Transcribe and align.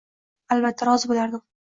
Albatta, 0.55 0.87
rozi 0.89 1.11
bo`lardim 1.13 1.45